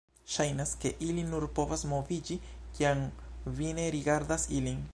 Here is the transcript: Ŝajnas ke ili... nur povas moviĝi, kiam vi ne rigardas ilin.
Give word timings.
Ŝajnas 0.35 0.69
ke 0.83 0.91
ili... 1.07 1.25
nur 1.33 1.43
povas 1.59 1.83
moviĝi, 1.91 2.37
kiam 2.79 3.03
vi 3.61 3.69
ne 3.81 3.89
rigardas 3.97 4.47
ilin. 4.61 4.81